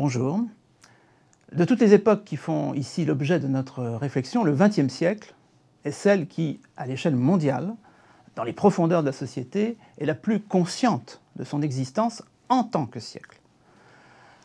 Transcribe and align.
Bonjour. 0.00 0.38
De 1.50 1.64
toutes 1.64 1.80
les 1.80 1.92
époques 1.92 2.22
qui 2.22 2.36
font 2.36 2.72
ici 2.72 3.04
l'objet 3.04 3.40
de 3.40 3.48
notre 3.48 3.82
réflexion, 3.82 4.44
le 4.44 4.54
XXe 4.54 4.86
siècle 4.86 5.34
est 5.84 5.90
celle 5.90 6.28
qui, 6.28 6.60
à 6.76 6.86
l'échelle 6.86 7.16
mondiale, 7.16 7.74
dans 8.36 8.44
les 8.44 8.52
profondeurs 8.52 9.00
de 9.00 9.06
la 9.06 9.12
société, 9.12 9.76
est 9.98 10.06
la 10.06 10.14
plus 10.14 10.38
consciente 10.38 11.20
de 11.34 11.42
son 11.42 11.62
existence 11.62 12.22
en 12.48 12.62
tant 12.62 12.86
que 12.86 13.00
siècle. 13.00 13.40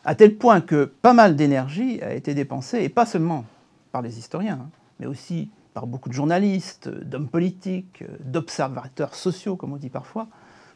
À 0.05 0.15
tel 0.15 0.39
point 0.39 0.59
que 0.59 0.85
pas 0.85 1.13
mal 1.13 1.35
d'énergie 1.35 2.01
a 2.01 2.15
été 2.15 2.33
dépensée, 2.33 2.81
et 2.81 2.89
pas 2.89 3.05
seulement 3.05 3.45
par 3.91 4.01
les 4.01 4.17
historiens, 4.17 4.59
hein, 4.59 4.69
mais 4.99 5.05
aussi 5.05 5.51
par 5.75 5.85
beaucoup 5.85 6.09
de 6.09 6.15
journalistes, 6.15 6.89
d'hommes 6.89 7.29
politiques, 7.29 8.03
d'observateurs 8.21 9.13
sociaux, 9.13 9.55
comme 9.55 9.73
on 9.73 9.77
dit 9.77 9.91
parfois, 9.91 10.29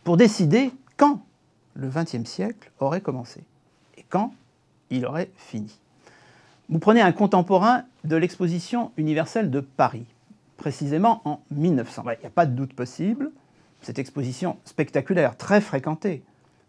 pour 0.03 0.17
décider 0.17 0.71
quand 0.97 1.25
le 1.73 1.89
XXe 1.89 2.29
siècle 2.29 2.71
aurait 2.79 3.01
commencé 3.01 3.43
et 3.97 4.05
quand 4.07 4.33
il 4.89 5.05
aurait 5.05 5.29
fini. 5.35 5.79
Vous 6.69 6.79
prenez 6.79 7.01
un 7.01 7.11
contemporain 7.11 7.83
de 8.03 8.15
l'exposition 8.15 8.91
universelle 8.97 9.49
de 9.49 9.61
Paris, 9.61 10.05
précisément 10.57 11.21
en 11.25 11.39
1900. 11.51 12.03
Il 12.05 12.19
n'y 12.19 12.25
a 12.25 12.29
pas 12.29 12.45
de 12.45 12.53
doute 12.53 12.73
possible, 12.73 13.31
cette 13.81 13.99
exposition 13.99 14.57
spectaculaire, 14.65 15.37
très 15.37 15.61
fréquentée, 15.61 16.23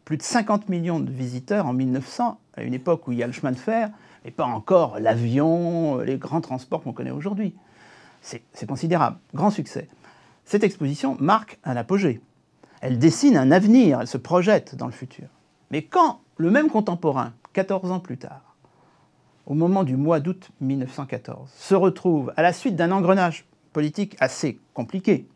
plus 0.04 0.16
de 0.16 0.22
50 0.22 0.68
millions 0.68 1.00
de 1.00 1.10
visiteurs 1.10 1.66
en 1.66 1.72
1900, 1.72 2.38
à 2.56 2.62
une 2.62 2.74
époque 2.74 3.08
où 3.08 3.12
il 3.12 3.18
y 3.18 3.22
a 3.22 3.26
le 3.26 3.32
chemin 3.32 3.52
de 3.52 3.56
fer, 3.56 3.90
et 4.24 4.30
pas 4.30 4.44
encore 4.44 4.98
l'avion, 5.00 5.98
les 5.98 6.16
grands 6.16 6.40
transports 6.40 6.82
qu'on 6.82 6.92
connaît 6.92 7.10
aujourd'hui. 7.10 7.54
C'est 8.20 8.66
considérable, 8.66 9.18
grand 9.34 9.50
succès. 9.50 9.88
Cette 10.44 10.64
exposition 10.64 11.16
marque 11.20 11.58
un 11.64 11.76
apogée. 11.76 12.20
Elle 12.80 12.98
dessine 12.98 13.36
un 13.36 13.50
avenir, 13.50 14.00
elle 14.00 14.06
se 14.06 14.18
projette 14.18 14.74
dans 14.76 14.86
le 14.86 14.92
futur. 14.92 15.26
Mais 15.70 15.82
quand 15.82 16.20
le 16.36 16.50
même 16.50 16.68
contemporain, 16.70 17.32
14 17.58 17.90
ans 17.90 17.98
plus 17.98 18.18
tard, 18.18 18.54
au 19.46 19.54
moment 19.54 19.82
du 19.82 19.96
mois 19.96 20.20
d'août 20.20 20.50
1914, 20.60 21.50
se 21.52 21.74
retrouve 21.74 22.32
à 22.36 22.42
la 22.42 22.52
suite 22.52 22.76
d'un 22.76 22.92
engrenage 22.92 23.46
politique 23.72 24.16
assez 24.20 24.60
compliqué, 24.74 25.26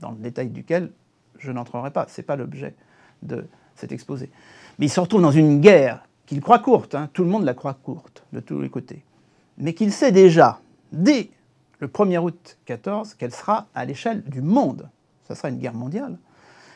dans 0.00 0.12
le 0.12 0.16
détail 0.16 0.48
duquel 0.48 0.90
je 1.38 1.52
n'entrerai 1.52 1.90
pas, 1.90 2.06
ce 2.08 2.18
n'est 2.18 2.24
pas 2.24 2.36
l'objet 2.36 2.74
de 3.20 3.46
cet 3.74 3.92
exposé. 3.92 4.30
Mais 4.78 4.86
il 4.86 4.88
se 4.88 4.98
retrouve 4.98 5.20
dans 5.20 5.30
une 5.30 5.60
guerre 5.60 6.02
qu'il 6.24 6.40
croit 6.40 6.58
courte, 6.58 6.94
hein, 6.94 7.10
tout 7.12 7.22
le 7.22 7.28
monde 7.28 7.44
la 7.44 7.52
croit 7.52 7.74
courte, 7.74 8.24
de 8.32 8.40
tous 8.40 8.58
les 8.62 8.70
côtés, 8.70 9.04
mais 9.58 9.74
qu'il 9.74 9.92
sait 9.92 10.10
déjà, 10.10 10.58
dès 10.90 11.28
le 11.80 11.88
1er 11.88 12.16
août 12.16 12.56
14, 12.64 13.12
qu'elle 13.12 13.34
sera 13.34 13.66
à 13.74 13.84
l'échelle 13.84 14.22
du 14.24 14.40
monde. 14.40 14.88
Ça 15.28 15.34
sera 15.34 15.50
une 15.50 15.58
guerre 15.58 15.74
mondiale. 15.74 16.16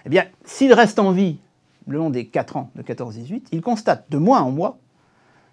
Eh 0.05 0.11
bien, 0.11 0.27
s'il 0.45 0.75
reste 0.75 0.99
en 0.99 1.13
vie 1.13 1.39
le 1.87 1.99
long 1.99 2.11
des 2.11 2.27
4 2.27 2.57
ans 2.57 2.71
de 2.75 2.83
14-18, 2.83 3.47
il 3.53 3.63
constate 3.63 4.07
de 4.11 4.19
mois 4.19 4.41
en 4.41 4.51
mois 4.51 4.79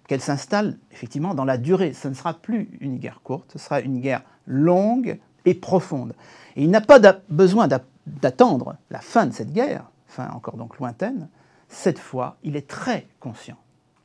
qu'elle 0.06 0.20
s'installe 0.20 0.76
effectivement 0.92 1.34
dans 1.34 1.44
la 1.44 1.56
durée. 1.56 1.92
Ce 1.92 2.08
ne 2.08 2.14
sera 2.14 2.34
plus 2.34 2.68
une 2.80 2.98
guerre 2.98 3.20
courte, 3.22 3.52
ce 3.52 3.58
sera 3.58 3.80
une 3.80 4.00
guerre 4.00 4.22
longue 4.46 5.18
et 5.44 5.54
profonde. 5.54 6.14
Et 6.56 6.64
il 6.64 6.70
n'a 6.70 6.80
pas 6.80 6.98
besoin 7.28 7.68
d'attendre 8.06 8.76
la 8.90 9.00
fin 9.00 9.26
de 9.26 9.32
cette 9.32 9.52
guerre, 9.52 9.90
fin 10.06 10.28
encore 10.30 10.56
donc 10.56 10.78
lointaine. 10.78 11.28
Cette 11.68 11.98
fois, 11.98 12.36
il 12.42 12.56
est 12.56 12.68
très 12.68 13.06
conscient, 13.20 13.56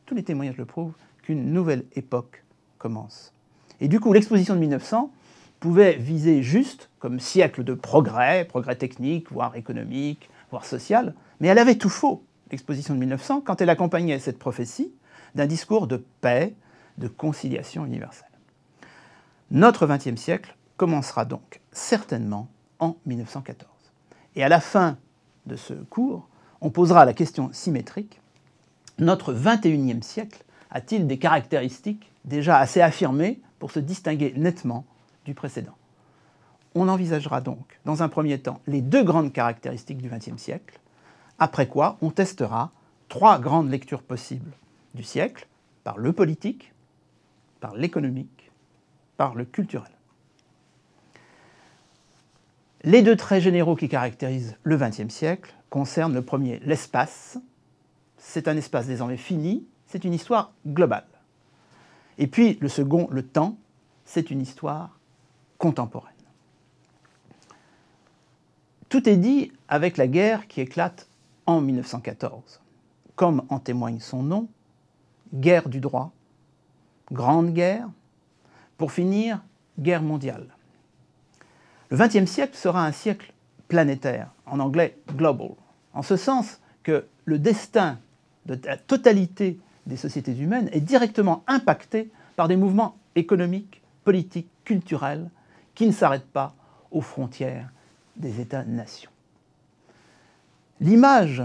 tous 0.05 0.15
les 0.15 0.23
témoignages 0.23 0.57
le 0.57 0.65
prouvent, 0.65 0.93
qu'une 1.21 1.51
nouvelle 1.51 1.83
époque 1.95 2.43
commence. 2.77 3.33
Et 3.81 3.87
du 3.87 3.99
coup, 3.99 4.13
l'exposition 4.13 4.55
de 4.55 4.59
1900 4.59 5.11
pouvait 5.59 5.97
viser 5.97 6.41
juste 6.41 6.89
comme 6.99 7.19
siècle 7.19 7.63
de 7.63 7.73
progrès, 7.73 8.45
progrès 8.45 8.75
technique, 8.75 9.31
voire 9.31 9.55
économique, 9.55 10.29
voire 10.51 10.65
social, 10.65 11.13
mais 11.39 11.47
elle 11.47 11.59
avait 11.59 11.75
tout 11.75 11.89
faux, 11.89 12.23
l'exposition 12.51 12.93
de 12.93 12.99
1900, 12.99 13.41
quand 13.41 13.61
elle 13.61 13.69
accompagnait 13.69 14.19
cette 14.19 14.39
prophétie 14.39 14.91
d'un 15.35 15.45
discours 15.45 15.87
de 15.87 16.03
paix, 16.21 16.55
de 16.97 17.07
conciliation 17.07 17.85
universelle. 17.85 18.27
Notre 19.51 19.87
XXe 19.87 20.19
siècle 20.19 20.55
commencera 20.77 21.25
donc 21.25 21.61
certainement 21.71 22.47
en 22.79 22.97
1914. 23.05 23.69
Et 24.35 24.43
à 24.43 24.49
la 24.49 24.59
fin 24.59 24.97
de 25.45 25.55
ce 25.55 25.73
cours, 25.73 26.27
on 26.61 26.69
posera 26.69 27.05
la 27.05 27.13
question 27.13 27.49
symétrique, 27.53 28.19
notre 28.99 29.33
XXIe 29.33 30.03
siècle 30.03 30.43
a-t-il 30.71 31.07
des 31.07 31.17
caractéristiques 31.17 32.11
déjà 32.25 32.57
assez 32.57 32.81
affirmées 32.81 33.39
pour 33.59 33.71
se 33.71 33.79
distinguer 33.79 34.33
nettement 34.35 34.85
du 35.25 35.33
précédent? 35.33 35.78
On 36.75 36.87
envisagera 36.87 37.41
donc, 37.41 37.79
dans 37.85 38.03
un 38.03 38.09
premier 38.09 38.39
temps, 38.39 38.61
les 38.67 38.81
deux 38.81 39.03
grandes 39.03 39.33
caractéristiques 39.33 40.01
du 40.01 40.09
XXe 40.09 40.37
siècle, 40.37 40.79
après 41.39 41.67
quoi 41.67 41.97
on 42.01 42.11
testera 42.11 42.71
trois 43.07 43.39
grandes 43.39 43.69
lectures 43.69 44.03
possibles 44.03 44.51
du 44.93 45.03
siècle, 45.03 45.47
par 45.83 45.97
le 45.97 46.13
politique, 46.13 46.73
par 47.59 47.75
l'économique, 47.75 48.51
par 49.17 49.35
le 49.35 49.45
culturel. 49.45 49.91
Les 52.83 53.01
deux 53.01 53.15
traits 53.15 53.43
généraux 53.43 53.75
qui 53.75 53.89
caractérisent 53.89 54.55
le 54.63 54.77
XXe 54.77 55.09
siècle 55.09 55.53
concernent 55.69 56.13
le 56.13 56.21
premier, 56.21 56.59
l'espace. 56.59 57.37
C'est 58.17 58.47
un 58.47 58.55
espace 58.55 58.87
désormais 58.87 59.17
fini, 59.17 59.65
c'est 59.87 60.05
une 60.05 60.13
histoire 60.13 60.53
globale. 60.65 61.07
Et 62.17 62.27
puis 62.27 62.57
le 62.61 62.69
second, 62.69 63.07
le 63.11 63.23
temps, 63.23 63.57
c'est 64.05 64.31
une 64.31 64.41
histoire 64.41 64.97
contemporaine. 65.57 66.13
Tout 68.99 69.07
est 69.07 69.15
dit 69.15 69.53
avec 69.69 69.95
la 69.95 70.07
guerre 70.07 70.45
qui 70.49 70.59
éclate 70.59 71.07
en 71.45 71.61
1914. 71.61 72.59
Comme 73.15 73.43
en 73.47 73.57
témoigne 73.57 74.01
son 74.01 74.23
nom, 74.23 74.49
guerre 75.33 75.69
du 75.69 75.79
droit, 75.79 76.11
grande 77.09 77.53
guerre, 77.53 77.87
pour 78.77 78.91
finir, 78.91 79.41
guerre 79.79 80.01
mondiale. 80.01 80.47
Le 81.89 81.95
XXe 81.95 82.29
siècle 82.29 82.57
sera 82.57 82.85
un 82.85 82.91
siècle 82.91 83.31
planétaire, 83.69 84.31
en 84.45 84.59
anglais 84.59 84.97
global, 85.15 85.51
en 85.93 86.01
ce 86.01 86.17
sens 86.17 86.59
que 86.83 87.07
le 87.23 87.39
destin 87.39 87.99
de 88.47 88.59
la 88.65 88.75
totalité 88.75 89.61
des 89.85 89.95
sociétés 89.95 90.37
humaines 90.37 90.67
est 90.73 90.81
directement 90.81 91.45
impacté 91.47 92.11
par 92.35 92.49
des 92.49 92.57
mouvements 92.57 92.97
économiques, 93.15 93.81
politiques, 94.03 94.51
culturels 94.65 95.29
qui 95.73 95.87
ne 95.87 95.93
s'arrêtent 95.93 96.33
pas 96.33 96.53
aux 96.91 96.99
frontières 96.99 97.71
des 98.19 98.41
États-nations. 98.41 99.09
L'image 100.81 101.43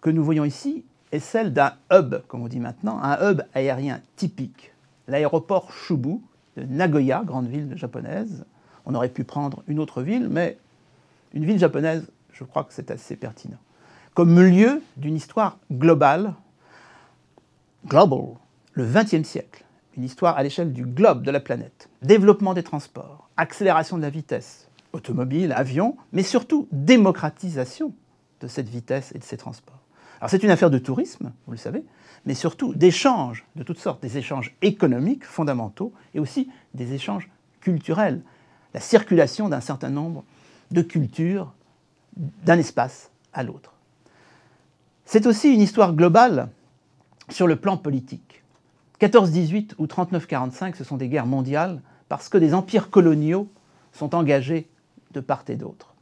que 0.00 0.10
nous 0.10 0.24
voyons 0.24 0.44
ici 0.44 0.84
est 1.12 1.20
celle 1.20 1.52
d'un 1.52 1.72
hub, 1.92 2.16
comme 2.28 2.42
on 2.42 2.48
dit 2.48 2.60
maintenant, 2.60 3.00
un 3.02 3.30
hub 3.30 3.42
aérien 3.54 4.00
typique, 4.16 4.72
l'aéroport 5.08 5.72
Chubu 5.72 6.20
de 6.56 6.62
Nagoya, 6.64 7.22
grande 7.24 7.48
ville 7.48 7.72
japonaise, 7.76 8.44
on 8.84 8.94
aurait 8.94 9.08
pu 9.08 9.24
prendre 9.24 9.62
une 9.66 9.78
autre 9.78 10.02
ville, 10.02 10.28
mais 10.28 10.58
une 11.32 11.44
ville 11.44 11.58
japonaise, 11.58 12.06
je 12.32 12.44
crois 12.44 12.64
que 12.64 12.72
c'est 12.72 12.90
assez 12.90 13.16
pertinent. 13.16 13.58
Comme 14.14 14.40
lieu 14.40 14.82
d'une 14.96 15.16
histoire 15.16 15.58
globale, 15.70 16.34
global, 17.86 18.36
le 18.72 18.84
XXe 18.84 19.26
siècle, 19.26 19.64
une 19.96 20.04
histoire 20.04 20.36
à 20.36 20.42
l'échelle 20.42 20.72
du 20.72 20.84
globe 20.84 21.22
de 21.22 21.30
la 21.30 21.40
planète, 21.40 21.88
développement 22.02 22.54
des 22.54 22.62
transports, 22.62 23.28
accélération 23.36 23.96
de 23.96 24.02
la 24.02 24.10
vitesse, 24.10 24.65
automobile, 24.96 25.52
avion, 25.52 25.96
mais 26.12 26.22
surtout 26.22 26.68
démocratisation 26.72 27.94
de 28.40 28.48
cette 28.48 28.68
vitesse 28.68 29.12
et 29.14 29.18
de 29.18 29.24
ces 29.24 29.36
transports. 29.36 29.80
Alors 30.20 30.30
c'est 30.30 30.42
une 30.42 30.50
affaire 30.50 30.70
de 30.70 30.78
tourisme, 30.78 31.32
vous 31.46 31.52
le 31.52 31.58
savez, 31.58 31.84
mais 32.24 32.34
surtout 32.34 32.74
d'échanges 32.74 33.46
de 33.54 33.62
toutes 33.62 33.78
sortes, 33.78 34.02
des 34.02 34.18
échanges 34.18 34.56
économiques 34.62 35.24
fondamentaux 35.24 35.92
et 36.14 36.20
aussi 36.20 36.50
des 36.74 36.94
échanges 36.94 37.30
culturels 37.60 38.22
la 38.76 38.80
circulation 38.80 39.48
d'un 39.48 39.62
certain 39.62 39.88
nombre 39.88 40.22
de 40.70 40.82
cultures 40.82 41.54
d'un 42.16 42.58
espace 42.58 43.10
à 43.32 43.42
l'autre. 43.42 43.72
C'est 45.06 45.26
aussi 45.26 45.52
une 45.52 45.62
histoire 45.62 45.94
globale 45.94 46.50
sur 47.30 47.46
le 47.46 47.56
plan 47.56 47.78
politique. 47.78 48.42
14-18 49.00 49.72
ou 49.78 49.86
39-45, 49.86 50.74
ce 50.74 50.84
sont 50.84 50.98
des 50.98 51.08
guerres 51.08 51.26
mondiales 51.26 51.80
parce 52.10 52.28
que 52.28 52.36
des 52.36 52.52
empires 52.52 52.90
coloniaux 52.90 53.48
sont 53.92 54.14
engagés 54.14 54.68
de 55.16 55.20
part 55.20 55.44
et 55.48 55.56
d'autre. 55.56 55.94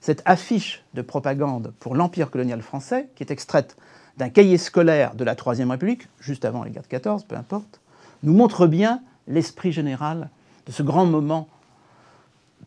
Cette 0.00 0.22
affiche 0.24 0.84
de 0.94 1.02
propagande 1.02 1.72
pour 1.78 1.94
l'empire 1.94 2.30
colonial 2.30 2.60
français, 2.60 3.08
qui 3.14 3.22
est 3.22 3.30
extraite 3.30 3.76
d'un 4.18 4.28
cahier 4.28 4.58
scolaire 4.58 5.14
de 5.14 5.24
la 5.24 5.34
Troisième 5.34 5.70
République, 5.70 6.08
juste 6.20 6.44
avant 6.44 6.64
les 6.64 6.70
guerres 6.70 6.82
de 6.82 6.88
14, 6.88 7.24
peu 7.24 7.36
importe, 7.36 7.80
nous 8.22 8.34
montre 8.34 8.66
bien 8.66 9.00
l'esprit 9.28 9.72
général 9.72 10.28
de 10.66 10.72
ce 10.72 10.82
grand 10.82 11.06
moment 11.06 11.48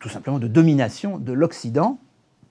tout 0.00 0.08
simplement 0.08 0.38
de 0.38 0.48
domination 0.48 1.18
de 1.18 1.32
l'Occident, 1.32 1.98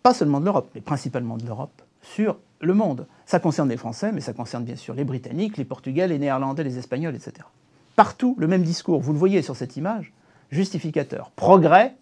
pas 0.04 0.14
seulement 0.14 0.40
de 0.40 0.46
l'Europe, 0.46 0.70
mais 0.76 0.82
principalement 0.82 1.38
de 1.38 1.46
l'Europe, 1.46 1.82
sur 2.02 2.38
le 2.62 2.74
monde. 2.74 3.08
Ça 3.26 3.40
concerne 3.40 3.70
les 3.70 3.78
Français, 3.78 4.12
mais 4.12 4.22
ça 4.22 4.34
concerne 4.34 4.64
bien 4.64 4.76
sûr 4.76 4.94
les 4.94 5.04
Britanniques, 5.04 5.58
les 5.58 5.66
Portugais, 5.66 6.08
les 6.08 6.20
Néerlandais, 6.20 6.64
les 6.64 6.78
Espagnols, 6.78 7.16
etc. 7.16 7.48
Partout, 7.96 8.36
le 8.38 8.48
même 8.48 8.64
discours, 8.64 9.00
vous 9.02 9.14
le 9.14 9.20
voyez 9.20 9.42
sur 9.42 9.56
cette 9.56 9.78
image, 9.78 10.12
justificateur. 10.52 11.32
Progrès, 11.36 11.96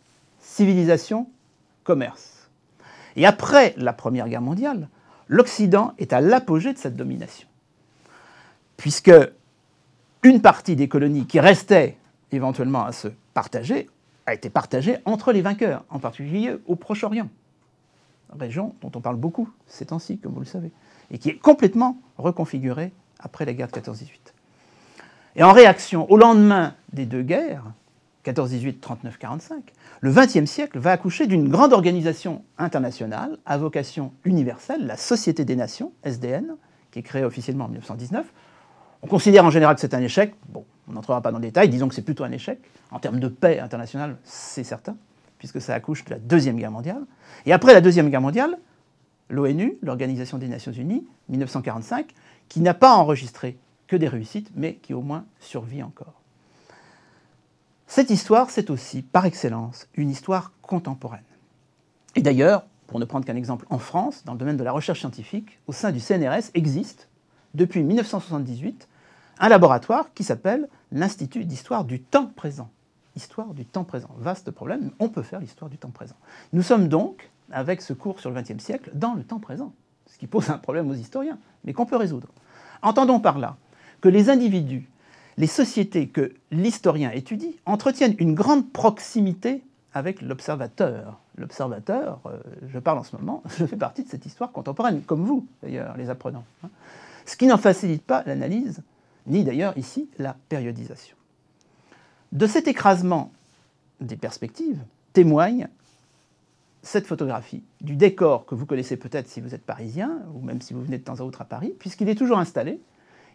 civilisation, 0.43 1.27
commerce. 1.83 2.49
Et 3.15 3.25
après 3.25 3.73
la 3.77 3.93
Première 3.93 4.29
Guerre 4.29 4.41
mondiale, 4.41 4.89
l'Occident 5.27 5.93
est 5.97 6.13
à 6.13 6.21
l'apogée 6.21 6.73
de 6.73 6.77
cette 6.77 6.95
domination. 6.95 7.47
Puisque 8.77 9.11
une 10.21 10.41
partie 10.41 10.75
des 10.75 10.87
colonies 10.87 11.25
qui 11.25 11.39
restaient 11.39 11.97
éventuellement 12.31 12.85
à 12.85 12.91
se 12.91 13.07
partager 13.33 13.89
a 14.25 14.33
été 14.33 14.49
partagée 14.49 14.97
entre 15.05 15.31
les 15.31 15.41
vainqueurs, 15.41 15.83
en 15.89 15.99
particulier 15.99 16.55
au 16.65 16.75
Proche-Orient, 16.75 17.29
région 18.37 18.73
dont 18.81 18.91
on 18.95 19.01
parle 19.01 19.17
beaucoup 19.17 19.49
ces 19.67 19.87
temps-ci, 19.87 20.17
comme 20.17 20.33
vous 20.33 20.39
le 20.39 20.45
savez, 20.45 20.71
et 21.11 21.17
qui 21.17 21.29
est 21.29 21.37
complètement 21.37 21.97
reconfigurée 22.17 22.91
après 23.19 23.45
la 23.45 23.53
guerre 23.53 23.67
de 23.67 23.73
14-18. 23.73 24.09
Et 25.35 25.43
en 25.43 25.51
réaction 25.51 26.09
au 26.11 26.17
lendemain 26.17 26.75
des 26.91 27.05
deux 27.05 27.21
guerres, 27.21 27.65
14-18, 28.25 28.79
39-45, 28.79 29.51
le 29.99 30.11
XXe 30.11 30.49
siècle 30.49 30.79
va 30.79 30.91
accoucher 30.91 31.27
d'une 31.27 31.49
grande 31.49 31.73
organisation 31.73 32.43
internationale 32.57 33.37
à 33.45 33.57
vocation 33.57 34.13
universelle, 34.23 34.85
la 34.85 34.95
Société 34.95 35.43
des 35.43 35.55
Nations, 35.55 35.91
SDN, 36.03 36.55
qui 36.91 36.99
est 36.99 37.03
créée 37.03 37.25
officiellement 37.25 37.65
en 37.65 37.69
1919. 37.69 38.25
On 39.01 39.07
considère 39.07 39.43
en 39.43 39.49
général 39.49 39.75
que 39.75 39.81
c'est 39.81 39.93
un 39.93 40.01
échec. 40.01 40.33
Bon, 40.47 40.63
on 40.87 40.93
n'entrera 40.93 41.21
pas 41.21 41.31
dans 41.31 41.39
le 41.39 41.43
détail, 41.43 41.67
disons 41.67 41.89
que 41.89 41.95
c'est 41.95 42.01
plutôt 42.01 42.23
un 42.23 42.31
échec. 42.31 42.59
En 42.91 42.99
termes 42.99 43.19
de 43.19 43.27
paix 43.27 43.59
internationale, 43.59 44.17
c'est 44.23 44.63
certain, 44.63 44.95
puisque 45.37 45.59
ça 45.59 45.73
accouche 45.73 46.05
de 46.05 46.11
la 46.11 46.19
Deuxième 46.19 46.55
Guerre 46.55 46.71
mondiale. 46.71 47.03
Et 47.45 47.51
après 47.51 47.73
la 47.73 47.81
Deuxième 47.81 48.09
Guerre 48.09 48.21
mondiale, 48.21 48.57
l'ONU, 49.29 49.77
l'Organisation 49.81 50.37
des 50.37 50.47
Nations 50.47 50.71
Unies, 50.71 51.05
1945, 51.27 52.13
qui 52.47 52.61
n'a 52.61 52.73
pas 52.73 52.93
enregistré 52.93 53.57
que 53.87 53.97
des 53.97 54.07
réussites, 54.07 54.49
mais 54.55 54.75
qui 54.75 54.93
au 54.93 55.01
moins 55.01 55.25
survit 55.39 55.83
encore. 55.83 56.22
Cette 57.95 58.09
histoire, 58.09 58.49
c'est 58.49 58.71
aussi, 58.71 59.03
par 59.03 59.27
excellence, 59.27 59.87
une 59.93 60.09
histoire 60.09 60.51
contemporaine. 60.63 61.21
Et 62.15 62.23
d'ailleurs, 62.23 62.65
pour 62.87 62.99
ne 62.99 63.05
prendre 63.05 63.23
qu'un 63.23 63.35
exemple, 63.35 63.67
en 63.69 63.77
France, 63.77 64.23
dans 64.25 64.33
le 64.33 64.39
domaine 64.39 64.57
de 64.57 64.63
la 64.63 64.71
recherche 64.71 65.01
scientifique, 65.01 65.59
au 65.67 65.73
sein 65.73 65.91
du 65.91 65.99
CNRS 65.99 66.49
existe, 66.55 67.07
depuis 67.53 67.83
1978, 67.83 68.87
un 69.37 69.47
laboratoire 69.47 70.11
qui 70.15 70.23
s'appelle 70.23 70.69
l'Institut 70.91 71.45
d'histoire 71.45 71.85
du 71.85 72.01
temps 72.01 72.25
présent. 72.25 72.71
Histoire 73.15 73.53
du 73.53 73.63
temps 73.63 73.83
présent. 73.83 74.09
Vaste 74.17 74.49
problème, 74.49 74.89
on 74.97 75.07
peut 75.07 75.21
faire 75.21 75.39
l'histoire 75.39 75.69
du 75.69 75.77
temps 75.77 75.91
présent. 75.91 76.15
Nous 76.51 76.63
sommes 76.63 76.87
donc, 76.87 77.29
avec 77.51 77.83
ce 77.83 77.93
cours 77.93 78.19
sur 78.19 78.31
le 78.31 78.41
XXe 78.41 78.57
siècle, 78.57 78.89
dans 78.95 79.13
le 79.13 79.23
temps 79.23 79.39
présent, 79.39 79.71
ce 80.07 80.17
qui 80.17 80.25
pose 80.25 80.49
un 80.49 80.57
problème 80.57 80.89
aux 80.89 80.95
historiens, 80.95 81.37
mais 81.63 81.73
qu'on 81.73 81.85
peut 81.85 81.97
résoudre. 81.97 82.29
Entendons 82.81 83.19
par 83.19 83.37
là 83.37 83.55
que 84.01 84.09
les 84.09 84.31
individus 84.31 84.89
les 85.37 85.47
sociétés 85.47 86.07
que 86.07 86.33
l'historien 86.51 87.11
étudie 87.11 87.55
entretiennent 87.65 88.15
une 88.19 88.33
grande 88.33 88.71
proximité 88.71 89.63
avec 89.93 90.21
l'observateur. 90.21 91.19
L'observateur, 91.37 92.19
euh, 92.25 92.39
je 92.67 92.79
parle 92.79 92.99
en 92.99 93.03
ce 93.03 93.15
moment, 93.15 93.43
je 93.57 93.65
fais 93.65 93.77
partie 93.77 94.03
de 94.03 94.09
cette 94.09 94.25
histoire 94.25 94.51
contemporaine, 94.51 95.01
comme 95.01 95.23
vous 95.23 95.45
d'ailleurs, 95.61 95.95
les 95.97 96.09
apprenants. 96.09 96.45
Hein. 96.63 96.69
Ce 97.25 97.35
qui 97.35 97.47
n'en 97.47 97.57
facilite 97.57 98.03
pas 98.03 98.23
l'analyse, 98.25 98.81
ni 99.27 99.43
d'ailleurs 99.43 99.77
ici 99.77 100.09
la 100.17 100.35
périodisation. 100.49 101.15
De 102.31 102.47
cet 102.47 102.67
écrasement 102.67 103.31
des 104.01 104.17
perspectives 104.17 104.79
témoigne 105.13 105.67
cette 106.81 107.07
photographie 107.07 107.63
du 107.79 107.95
décor 107.95 108.45
que 108.45 108.55
vous 108.55 108.65
connaissez 108.65 108.97
peut-être 108.97 109.29
si 109.29 109.39
vous 109.39 109.55
êtes 109.55 109.63
parisien, 109.63 110.19
ou 110.35 110.41
même 110.41 110.61
si 110.61 110.73
vous 110.73 110.83
venez 110.83 110.97
de 110.97 111.03
temps 111.03 111.19
à 111.19 111.23
autre 111.23 111.41
à 111.41 111.45
Paris, 111.45 111.73
puisqu'il 111.79 112.09
est 112.09 112.15
toujours 112.15 112.39
installé. 112.39 112.81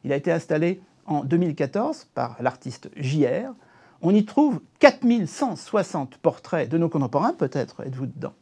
Il 0.05 0.13
a 0.13 0.17
été 0.17 0.31
installé 0.31 0.81
en 1.09 1.25
2014 1.25 2.09
par 2.15 2.37
l'artiste 2.41 2.91
JR. 2.97 3.53
On 4.01 4.15
y 4.15 4.25
trouve 4.25 4.61
4160 4.79 6.19
portraits 6.19 6.69
de 6.69 6.79
nos 6.79 6.89
contemporains, 6.89 7.33
peut-être 7.33 7.85
êtes-vous 7.85 8.07
dedans. 8.07 8.35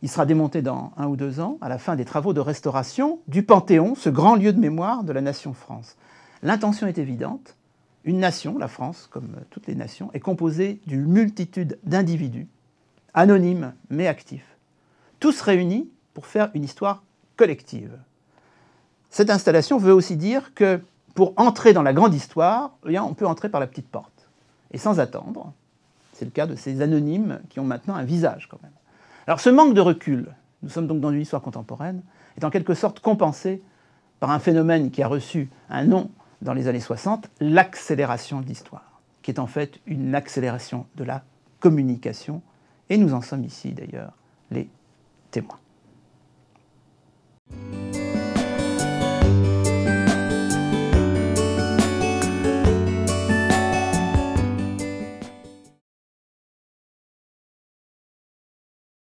Il 0.00 0.08
sera 0.08 0.24
démonté 0.24 0.62
dans 0.62 0.92
un 0.96 1.08
ou 1.08 1.16
deux 1.16 1.40
ans, 1.40 1.58
à 1.60 1.68
la 1.68 1.78
fin 1.78 1.96
des 1.96 2.04
travaux 2.04 2.32
de 2.32 2.40
restauration 2.40 3.18
du 3.26 3.42
Panthéon, 3.42 3.94
ce 3.96 4.08
grand 4.08 4.36
lieu 4.36 4.52
de 4.52 4.60
mémoire 4.60 5.02
de 5.02 5.12
la 5.12 5.20
nation 5.20 5.52
France. 5.52 5.96
L'intention 6.42 6.86
est 6.86 6.98
évidente. 6.98 7.56
Une 8.04 8.20
nation, 8.20 8.56
la 8.58 8.68
France, 8.68 9.08
comme 9.10 9.36
toutes 9.50 9.66
les 9.66 9.74
nations, 9.74 10.10
est 10.14 10.20
composée 10.20 10.80
d'une 10.86 11.04
multitude 11.04 11.78
d'individus, 11.82 12.46
anonymes 13.12 13.74
mais 13.90 14.06
actifs, 14.06 14.56
tous 15.18 15.40
réunis 15.40 15.90
pour 16.14 16.26
faire 16.26 16.50
une 16.54 16.64
histoire 16.64 17.02
collective. 17.36 17.98
Cette 19.10 19.30
installation 19.30 19.78
veut 19.78 19.92
aussi 19.92 20.16
dire 20.16 20.54
que 20.54 20.80
pour 21.18 21.32
entrer 21.36 21.72
dans 21.72 21.82
la 21.82 21.92
grande 21.92 22.14
histoire, 22.14 22.76
eh 22.88 22.96
on 23.00 23.12
peut 23.12 23.26
entrer 23.26 23.48
par 23.48 23.58
la 23.58 23.66
petite 23.66 23.88
porte. 23.88 24.28
Et 24.70 24.78
sans 24.78 25.00
attendre. 25.00 25.52
C'est 26.12 26.24
le 26.24 26.30
cas 26.30 26.46
de 26.46 26.54
ces 26.54 26.80
anonymes 26.80 27.40
qui 27.48 27.58
ont 27.58 27.64
maintenant 27.64 27.96
un 27.96 28.04
visage 28.04 28.46
quand 28.48 28.62
même. 28.62 28.70
Alors 29.26 29.40
ce 29.40 29.50
manque 29.50 29.74
de 29.74 29.80
recul, 29.80 30.28
nous 30.62 30.68
sommes 30.68 30.86
donc 30.86 31.00
dans 31.00 31.10
une 31.10 31.20
histoire 31.20 31.42
contemporaine, 31.42 32.02
est 32.36 32.44
en 32.44 32.50
quelque 32.50 32.72
sorte 32.72 33.00
compensé 33.00 33.60
par 34.20 34.30
un 34.30 34.38
phénomène 34.38 34.92
qui 34.92 35.02
a 35.02 35.08
reçu 35.08 35.50
un 35.70 35.86
nom 35.86 36.08
dans 36.40 36.54
les 36.54 36.68
années 36.68 36.78
60, 36.78 37.28
l'accélération 37.40 38.40
de 38.40 38.46
l'histoire, 38.46 39.00
qui 39.22 39.32
est 39.32 39.40
en 39.40 39.48
fait 39.48 39.80
une 39.86 40.14
accélération 40.14 40.86
de 40.94 41.02
la 41.02 41.24
communication. 41.58 42.42
Et 42.90 42.96
nous 42.96 43.12
en 43.12 43.22
sommes 43.22 43.42
ici 43.42 43.72
d'ailleurs 43.72 44.12
les 44.52 44.70
témoins. 45.32 45.58